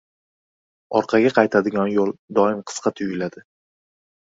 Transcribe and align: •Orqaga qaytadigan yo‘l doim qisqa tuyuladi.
•Orqaga 0.99 1.33
qaytadigan 1.35 1.93
yo‘l 1.97 2.15
doim 2.41 2.65
qisqa 2.73 2.95
tuyuladi. 2.99 3.47